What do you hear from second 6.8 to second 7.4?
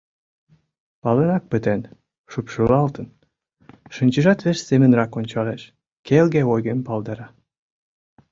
палдара.